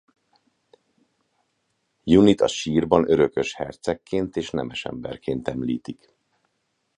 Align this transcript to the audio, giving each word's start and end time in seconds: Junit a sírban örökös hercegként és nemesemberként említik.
Junit 2.03 2.41
a 2.41 2.47
sírban 2.47 3.09
örökös 3.11 3.53
hercegként 3.55 4.35
és 4.35 4.49
nemesemberként 4.49 5.47
említik. 5.47 6.15